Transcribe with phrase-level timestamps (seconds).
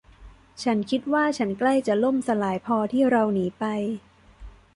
[0.63, 3.63] ฉันคิดว่าฉันใกล้จะล่มสลายพอที่เราหนีไป